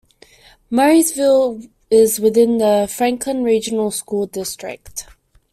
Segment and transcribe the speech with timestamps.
[0.71, 5.05] Murrysville is within the Franklin Regional School District.